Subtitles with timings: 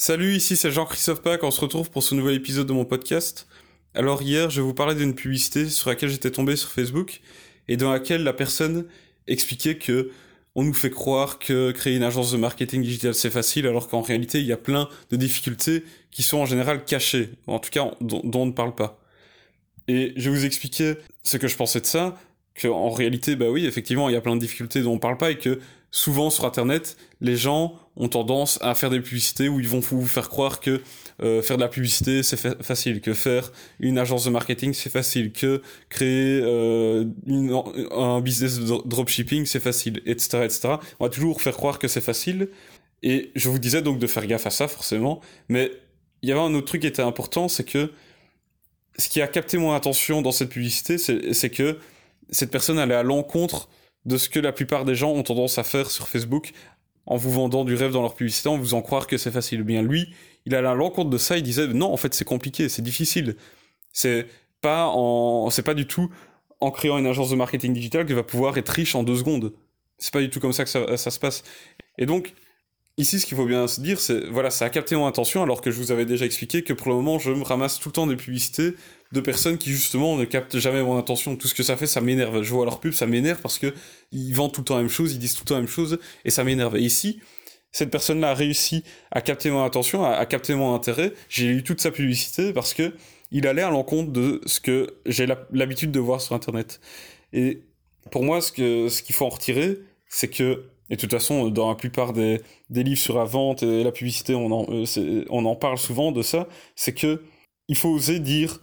[0.00, 3.48] Salut, ici c'est Jean-Christophe Pack, on se retrouve pour ce nouvel épisode de mon podcast.
[3.94, 7.20] Alors hier, je vous parler d'une publicité sur laquelle j'étais tombé sur Facebook
[7.66, 8.86] et dans laquelle la personne
[9.26, 10.12] expliquait que
[10.54, 14.00] on nous fait croire que créer une agence de marketing digital c'est facile alors qu'en
[14.00, 17.90] réalité il y a plein de difficultés qui sont en général cachées, en tout cas
[18.00, 19.00] dont on ne parle pas.
[19.88, 20.94] Et je vais vous expliquer
[21.24, 22.16] ce que je pensais de ça,
[22.60, 25.30] qu'en réalité, bah oui, effectivement, il y a plein de difficultés dont on parle pas
[25.30, 25.60] et que
[25.90, 30.06] souvent sur Internet, les gens ont tendance à faire des publicités où ils vont vous
[30.06, 30.82] faire croire que
[31.22, 34.90] euh, faire de la publicité c'est fa facile, que faire une agence de marketing c'est
[34.90, 37.04] facile, que créer euh,
[37.90, 40.68] un business de dropshipping c'est facile, etc., etc.
[41.00, 42.48] On va toujours faire croire que c'est facile.
[43.02, 45.70] Et je vous disais donc de faire gaffe à ça forcément, mais
[46.22, 47.92] il y avait un autre truc qui était important, c'est que
[48.98, 51.78] ce qui a capté mon attention dans cette publicité, c'est que
[52.30, 53.68] cette personne allait à l'encontre
[54.04, 56.52] de ce que la plupart des gens ont tendance à faire sur Facebook
[57.06, 59.62] en vous vendant du rêve dans leur publicité, en vous faisant croire que c'est facile.
[59.62, 60.14] Bien lui,
[60.44, 63.36] il allait à l'encontre de ça, il disait non, en fait c'est compliqué, c'est difficile.
[63.92, 64.26] C'est
[64.60, 66.10] pas en, c'est pas du tout
[66.60, 69.52] en créant une agence de marketing digital que va pouvoir être riche en deux secondes.
[69.98, 71.44] C'est pas du tout comme ça que ça, ça se passe.
[71.98, 72.34] Et donc,
[72.98, 75.60] ici, ce qu'il faut bien se dire, c'est, voilà, ça a capté mon attention alors
[75.60, 77.94] que je vous avais déjà expliqué que pour le moment, je me ramasse tout le
[77.94, 78.74] temps des publicités
[79.12, 81.36] de personnes qui justement ne captent jamais mon attention.
[81.36, 82.42] Tout ce que ça fait, ça m'énerve.
[82.42, 83.72] Je vois leur pub, ça m'énerve parce que
[84.12, 85.70] ils vendent tout le temps la même chose, ils disent tout le temps la même
[85.70, 86.76] chose et ça m'énerve.
[86.76, 87.20] Et ici,
[87.72, 91.12] cette personne-là a réussi à capter mon attention, à, capter mon intérêt.
[91.28, 92.92] J'ai eu toute sa publicité parce que
[93.30, 96.80] il allait à l'encontre de ce que j'ai l'habitude de voir sur Internet.
[97.32, 97.62] Et
[98.10, 101.48] pour moi, ce que ce qu'il faut en retirer, c'est que et de toute façon,
[101.48, 105.24] dans la plupart des, des livres sur la vente et la publicité, on en, euh,
[105.28, 107.22] on en parle souvent de ça, c'est que
[107.68, 108.60] il faut oser dire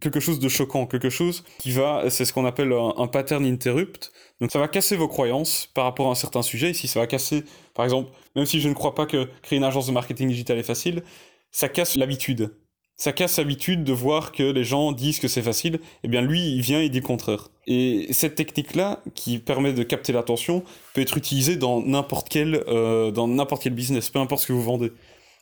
[0.00, 4.12] quelque chose de choquant, quelque chose qui va, c'est ce qu'on appelle un, pattern interrupt.
[4.40, 6.70] Donc ça va casser vos croyances par rapport à un certain sujet.
[6.70, 9.64] Ici, ça va casser, par exemple, même si je ne crois pas que créer une
[9.64, 11.02] agence de marketing digital est facile,
[11.50, 12.54] ça casse l'habitude.
[13.00, 15.78] Ça casse l'habitude de voir que les gens disent que c'est facile.
[16.02, 17.48] Eh bien, lui, il vient et dit le contraire.
[17.68, 20.64] Et cette technique-là, qui permet de capter l'attention,
[20.94, 23.12] peut être utilisée dans n'importe quel, euh,
[23.62, 24.90] quel business, peu importe ce que vous vendez.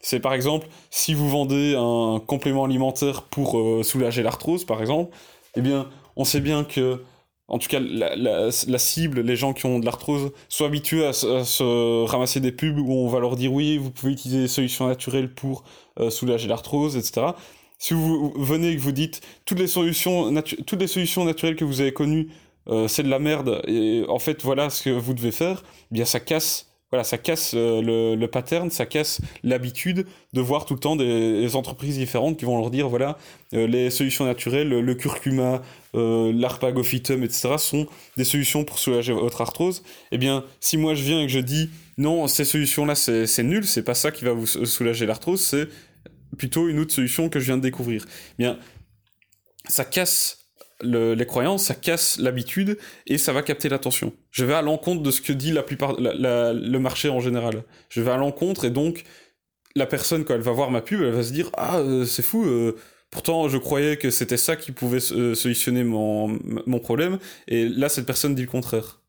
[0.00, 5.16] C'est par exemple, si vous vendez un complément alimentaire pour euh, soulager l'arthrose, par exemple,
[5.54, 7.02] eh bien, on sait bien que,
[7.48, 12.04] en tout cas, la, cible, les gens qui ont de l'arthrose, sont habitués à, se
[12.04, 15.32] ramasser des pubs où on va leur dire oui, vous pouvez utiliser des solutions naturelles
[15.32, 15.64] pour
[16.00, 17.28] euh, soulager l'arthrose, etc.
[17.78, 20.32] Si vous venez et que vous dites toutes les solutions,
[20.66, 22.28] toutes les solutions naturelles que vous avez connues,
[22.68, 25.94] euh, c'est de la merde, et en fait, voilà ce que vous devez faire, eh
[25.94, 30.74] bien, ça casse voilà, ça casse euh, le, pattern, ça casse l'habitude de voir tout
[30.74, 33.18] le temps des, des, entreprises différentes qui vont leur dire voilà,
[33.52, 35.60] euh, les solutions naturelles, le curcuma,
[35.96, 39.82] euh, l'arpagophytum, etc., sont des solutions pour soulager votre arthrose.
[40.12, 41.68] Eh bien, si moi je viens et que je dis
[41.98, 45.66] non, ces solutions-là c'est nul, c'est pas ça qui va vous soulager l'arthrose, c'est
[46.38, 48.06] plutôt une autre solution que je viens de découvrir.
[48.38, 48.56] Eh bien,
[49.68, 50.43] ça casse
[50.80, 54.12] le, les croyances, ça casse l'habitude et ça va capter l'attention.
[54.30, 57.20] Je vais à l'encontre de ce que dit la plupart, la, la, le marché en
[57.20, 57.62] général.
[57.88, 59.04] Je vais à l'encontre et donc
[59.76, 62.22] la personne quand elle va voir ma pub, elle va se dire ah euh, c'est
[62.22, 62.44] fou.
[62.44, 62.76] Euh,
[63.10, 67.18] pourtant je croyais que c'était ça qui pouvait euh, solutionner mon, mon problème
[67.48, 69.00] et là cette personne dit le contraire.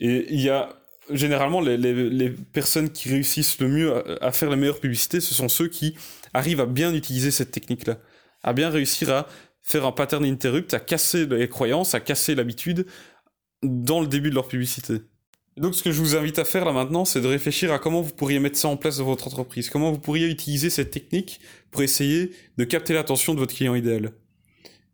[0.00, 0.70] Et il y a
[1.10, 5.34] généralement les, les, personnes qui réussissent le mieux à, à faire les meilleures publicités, ce
[5.34, 5.94] sont ceux qui
[6.32, 7.98] arrivent à bien utiliser cette technique-là,
[8.42, 9.26] à bien réussir à
[9.62, 12.86] faire un pattern interrupt, à casser les croyances, à casser l'habitude
[13.62, 15.02] dans le début de leur publicité.
[15.56, 18.00] Donc ce que je vous invite à faire là maintenant, c'est de réfléchir à comment
[18.00, 21.40] vous pourriez mettre ça en place dans votre entreprise, comment vous pourriez utiliser cette technique
[21.70, 24.12] pour essayer de capter l'attention de votre client idéal.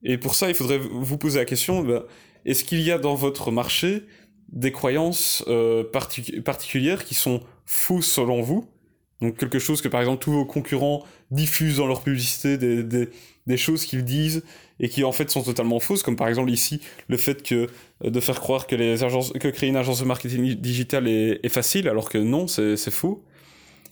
[0.03, 2.06] Et pour ça, il faudrait vous poser la question, bah,
[2.45, 4.05] est-ce qu'il y a dans votre marché
[4.49, 8.69] des croyances euh, partic particulières qui sont fausses selon vous
[9.21, 13.09] donc quelque chose que par exemple tous vos concurrents diffusent dans leur publicité, des,
[13.47, 14.45] des, choses qu'ils disent
[14.79, 17.69] et qui en fait sont totalement fausses, comme par exemple ici le fait que
[18.05, 21.49] euh, de faire croire que les agences, que créer une agence de marketing digital est,
[21.49, 23.25] facile, alors que non, c'est faux.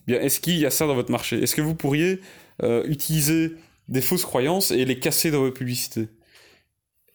[0.06, 1.42] Bien, est-ce qu'il y a ça dans votre marché?
[1.42, 2.20] Est-ce que vous pourriez
[2.62, 3.52] euh, utiliser
[3.88, 6.08] des fausses croyances et les casser dans vos publicités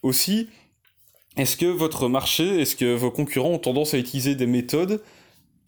[0.04, 0.50] Aussi,
[1.38, 5.02] est-ce que votre marché, est-ce que vos concurrents ont tendance à utiliser des méthodes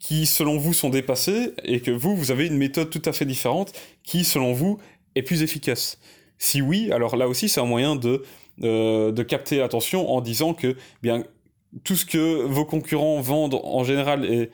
[0.04, 3.26] qui, selon vous, sont dépassées et que vous, vous avez une méthode tout à fait
[3.26, 3.72] différente
[4.04, 4.78] qui, selon vous,
[5.16, 5.98] est plus efficace
[6.44, 8.22] si oui, alors là aussi, c'est un moyen de,
[8.64, 11.24] euh, de capter l'attention en disant que bien
[11.86, 14.52] tout ce que vos concurrents vendent en général est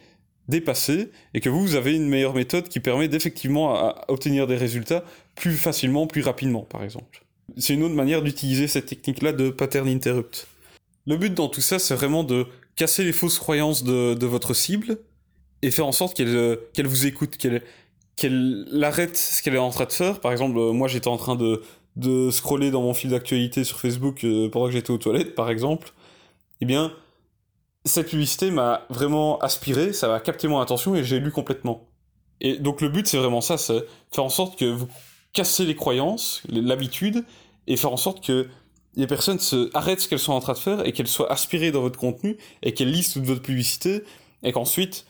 [0.47, 5.03] dépassé et que vous, vous avez une meilleure méthode qui permet d'effectivement obtenir des résultats
[5.35, 7.25] plus facilement, plus rapidement, par exemple.
[7.57, 10.47] C'est une autre manière d'utiliser cette technique-là de pattern interrupt.
[11.07, 14.53] Le but dans tout ça, c'est vraiment de casser les fausses croyances de, de votre
[14.53, 14.99] cible
[15.61, 17.63] et faire en sorte qu'elle qu vous écoute, qu'elle
[18.15, 20.19] qu'elle arrête ce qu'elle est en train de faire.
[20.19, 21.61] Par exemple, moi j'étais en train de,
[21.95, 25.93] de scroller dans mon fil d'actualité sur Facebook pendant que j'étais aux toilettes, par exemple.
[26.61, 26.91] Eh bien,
[27.85, 31.87] cette publicité m'a vraiment aspiré, ça m'a capté mon attention et j'ai lu complètement.
[32.41, 34.87] Et donc le but c'est vraiment ça, c'est faire en sorte que vous
[35.33, 37.25] cassez les croyances, l'habitude,
[37.67, 38.47] et faire en sorte que
[38.95, 39.39] les personnes
[39.73, 42.37] arrêtent ce qu'elles sont en train de faire et qu'elles soient aspirées dans votre contenu
[42.63, 44.03] et qu'elles lisent toute votre publicité
[44.43, 45.05] et qu'ensuite,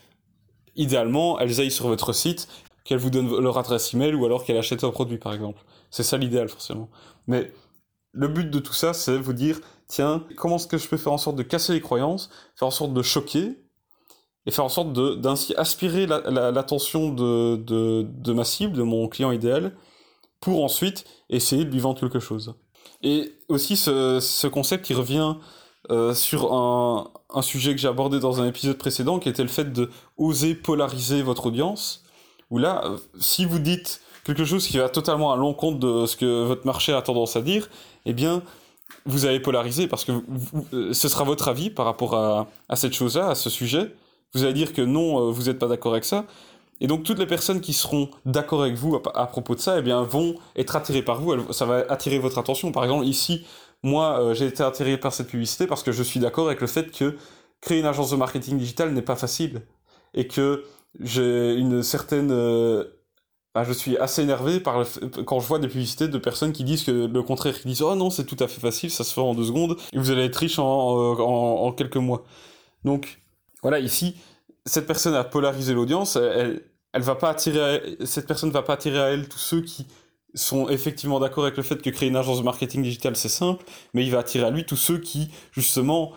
[0.76, 2.48] idéalement, elles aillent sur votre site,
[2.84, 5.62] qu'elles vous donnent leur adresse email ou alors qu'elles achètent un produit par exemple.
[5.90, 6.88] C'est ça l'idéal forcément.
[7.26, 7.52] Mais
[8.12, 11.12] le but de tout ça, c'est vous dire, tiens, comment est-ce que je peux faire
[11.12, 13.56] en sorte de casser les croyances, faire en sorte de choquer,
[14.46, 19.76] et faire en sorte d'ainsi aspirer l'attention de, de, ma cible, de mon client idéal,
[20.40, 22.54] pour ensuite essayer de lui vendre quelque chose.
[23.02, 25.36] Et aussi ce, concept qui revient
[25.90, 29.48] euh, sur un, un, sujet que j'ai abordé dans un épisode précédent, qui était le
[29.48, 32.04] fait de oser polariser votre audience,
[32.50, 36.16] où là, euh, si vous dites quelque chose qui va totalement à l'encontre de ce
[36.16, 37.68] que votre marché a tendance à dire,
[38.04, 38.42] eh bien,
[39.06, 40.12] vous allez polariser parce que
[40.74, 43.94] euh, ce sera votre avis par rapport à, à cette chose-là, à ce sujet.
[44.34, 46.26] Vous allez dire que non, vous n'êtes pas d'accord avec ça.
[46.80, 49.82] Et donc toutes les personnes qui seront d'accord avec vous à, propos de ça, eh
[49.82, 51.52] bien, vont être attirées par vous.
[51.52, 52.72] ça va attirer votre attention.
[52.72, 53.44] Par exemple, ici,
[53.82, 56.66] moi, euh, j'ai été attiré par cette publicité parce que je suis d'accord avec le
[56.66, 57.16] fait que
[57.60, 59.62] créer une agence de marketing digital n'est pas facile
[60.14, 60.64] et que
[60.98, 62.30] j'ai une certaine
[63.54, 64.84] ah, je suis assez énervé par
[65.26, 67.96] quand je vois des publicités de personnes qui disent que le contraire, qui disent oh
[67.96, 70.24] non c'est tout à fait facile, ça se fait en deux secondes et vous allez
[70.26, 70.64] être riche en,
[70.96, 72.24] euh, en, quelques mois.
[72.84, 73.20] Donc
[73.62, 74.14] voilà ici
[74.66, 76.62] cette personne a polarisé l'audience, elle,
[76.92, 79.86] elle va pas attirer cette personne va pas attirer à elle tous ceux qui
[80.34, 83.64] sont effectivement d'accord avec le fait que créer une agence de marketing digital c'est simple,
[83.94, 86.12] mais il va attirer à lui tous ceux qui justement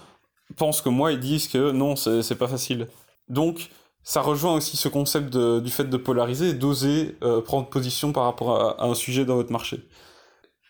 [0.58, 2.88] pensent comme moi et disent que non c'est pas facile.
[3.30, 3.70] Donc
[4.04, 8.26] ça rejoint aussi ce concept du fait de polariser et d'oser euh, prendre position par
[8.26, 9.88] rapport à, un sujet dans votre marché.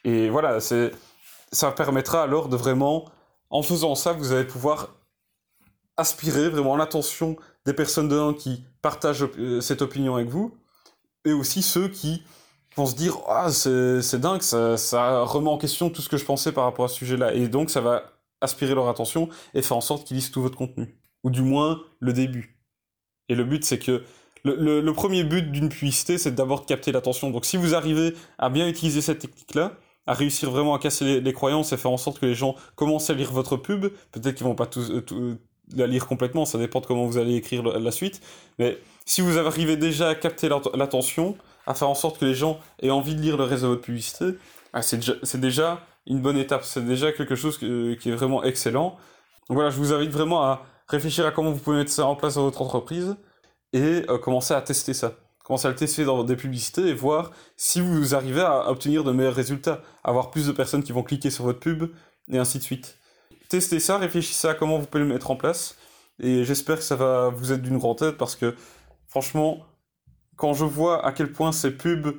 [0.03, 3.05] Et voilà, ça permettra alors de vraiment,
[3.49, 4.89] en faisant ça, vous allez pouvoir
[5.97, 10.55] aspirer vraiment l'attention des personnes dedans qui partagent euh, cette opinion avec vous,
[11.25, 12.23] et aussi ceux qui
[12.75, 16.25] vont se dire ah c'est, dingue, ça, ça remet en question tout ce que je
[16.25, 18.03] pensais par rapport à ce sujet-là, et donc ça va
[18.41, 21.81] aspirer leur attention et faire en sorte qu'ils lisent tout votre contenu, ou du moins
[21.99, 22.59] le début.
[23.29, 24.03] Et le but, c'est que
[24.43, 27.29] le, premier but d'une publicité, c'est d'abord de capter l'attention.
[27.29, 29.73] Donc si vous arrivez à bien utiliser cette technique-là,
[30.05, 33.09] à réussir vraiment à casser les, croyances et faire en sorte que les gens commencent
[33.09, 35.39] à lire votre pub, peut-être qu'ils vont pas tous, euh,
[35.73, 38.21] la lire complètement, ça dépend de comment vous allez écrire la, suite,
[38.59, 42.59] mais si vous arrivez déjà à capter l'attention, à faire en sorte que les gens
[42.81, 44.37] aient envie de lire le reste de votre publicité,
[44.73, 48.97] ah, c'est déjà, une bonne étape, c'est déjà quelque chose qui est vraiment excellent.
[49.47, 52.15] Donc voilà, je vous invite vraiment à réfléchir à comment vous pouvez mettre ça en
[52.15, 53.15] place dans votre entreprise
[53.73, 55.13] et euh, commencer à tester ça.
[55.43, 59.11] Commencer à le tester dans des publicités et voir si vous arrivez à obtenir de
[59.11, 61.91] meilleurs résultats, avoir plus de personnes qui vont cliquer sur votre pub
[62.31, 62.97] et ainsi de suite.
[63.49, 65.77] Testez ça, réfléchissez à comment vous pouvez le mettre en place
[66.19, 68.55] et j'espère que ça va vous être d'une grande aide parce que
[69.07, 69.65] franchement,
[70.35, 72.15] quand je vois à quel point ces pubs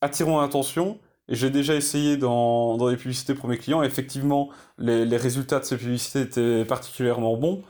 [0.00, 4.50] attirent mon attention, et j'ai déjà essayé dans, dans des publicités pour mes clients, effectivement,
[4.78, 7.64] les, les résultats de ces publicités étaient particulièrement bons.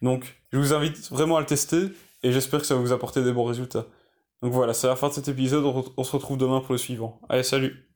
[0.00, 3.22] Donc, je vous invite vraiment à le tester et j'espère que ça va vous apporter
[3.22, 3.86] des bons résultats.
[4.42, 5.64] Donc voilà, c'est la fin de cet épisode,
[5.96, 7.20] on se retrouve demain pour le suivant.
[7.28, 7.91] Allez, salut